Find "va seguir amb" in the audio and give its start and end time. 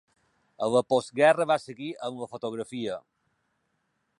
1.51-2.25